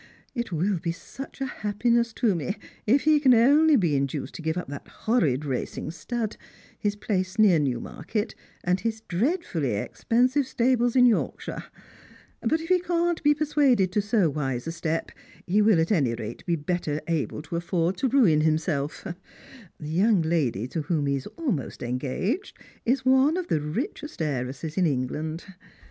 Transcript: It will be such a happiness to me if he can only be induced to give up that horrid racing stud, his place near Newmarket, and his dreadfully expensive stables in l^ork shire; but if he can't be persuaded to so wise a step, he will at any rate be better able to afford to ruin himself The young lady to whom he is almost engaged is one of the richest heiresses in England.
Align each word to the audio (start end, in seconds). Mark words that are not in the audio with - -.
It 0.33 0.51
will 0.51 0.79
be 0.79 0.91
such 0.91 1.41
a 1.41 1.45
happiness 1.45 2.11
to 2.13 2.33
me 2.33 2.55
if 2.87 3.03
he 3.03 3.19
can 3.19 3.35
only 3.35 3.75
be 3.75 3.95
induced 3.95 4.33
to 4.33 4.41
give 4.41 4.57
up 4.57 4.67
that 4.67 4.87
horrid 4.87 5.45
racing 5.45 5.91
stud, 5.91 6.37
his 6.79 6.95
place 6.95 7.37
near 7.37 7.59
Newmarket, 7.59 8.33
and 8.63 8.79
his 8.79 9.01
dreadfully 9.01 9.75
expensive 9.75 10.47
stables 10.47 10.95
in 10.95 11.05
l^ork 11.05 11.39
shire; 11.41 11.65
but 12.41 12.59
if 12.59 12.69
he 12.69 12.79
can't 12.79 13.21
be 13.21 13.35
persuaded 13.35 13.91
to 13.91 14.01
so 14.01 14.27
wise 14.27 14.65
a 14.65 14.71
step, 14.71 15.11
he 15.45 15.61
will 15.61 15.79
at 15.79 15.91
any 15.91 16.15
rate 16.15 16.43
be 16.47 16.55
better 16.55 16.99
able 17.07 17.43
to 17.43 17.55
afford 17.55 17.95
to 17.97 18.07
ruin 18.09 18.41
himself 18.41 19.03
The 19.03 19.87
young 19.87 20.23
lady 20.23 20.67
to 20.69 20.81
whom 20.81 21.05
he 21.05 21.17
is 21.17 21.27
almost 21.37 21.83
engaged 21.83 22.57
is 22.87 23.05
one 23.05 23.37
of 23.37 23.49
the 23.49 23.61
richest 23.61 24.19
heiresses 24.19 24.77
in 24.77 24.87
England. 24.87 25.45